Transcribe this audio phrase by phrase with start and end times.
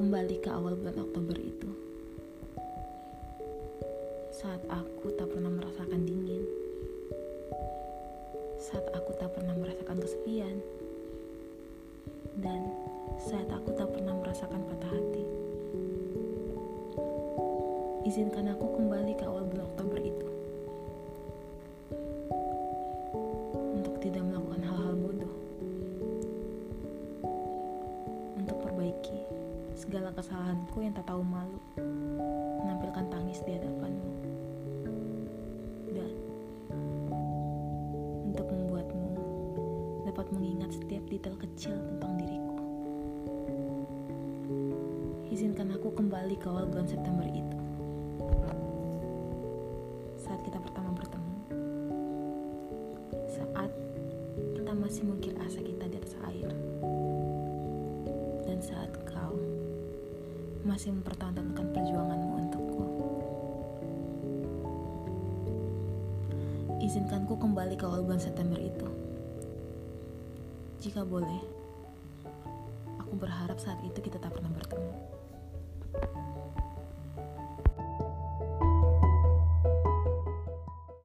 [0.00, 1.68] kembali ke awal bulan Oktober itu.
[4.32, 6.40] Saat aku tak pernah merasakan dingin.
[8.56, 10.56] Saat aku tak pernah merasakan kesepian.
[12.40, 12.72] Dan
[13.20, 15.24] saat aku tak pernah merasakan patah hati.
[18.08, 20.09] Izinkan aku kembali ke awal bulan Oktober itu.
[28.90, 29.22] Perbaiki
[29.78, 31.62] segala kesalahanku yang tak tahu malu.
[32.58, 34.12] Menampilkan tangis di hadapanmu.
[35.94, 36.12] Dan
[38.34, 39.10] untuk membuatmu
[40.10, 42.58] dapat mengingat setiap detail kecil tentang diriku.
[45.30, 47.58] Izinkan aku kembali ke awal bulan September itu.
[50.18, 51.34] Saat kita pertama bertemu.
[53.38, 53.70] Saat
[54.58, 56.18] kita masih mengukir asa kita di atas
[60.64, 62.84] masih mempertahankan perjuanganmu untukku.
[66.84, 68.88] Izinkanku kembali ke awal bulan September itu.
[70.80, 71.42] Jika boleh,
[73.00, 74.52] aku berharap saat itu kita tak pernah